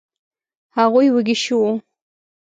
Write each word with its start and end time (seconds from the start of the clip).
هغوی 0.77 1.07
وږي 1.11 1.35
شوو. 1.43 1.69